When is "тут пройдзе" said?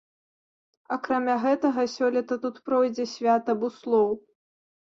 2.47-3.05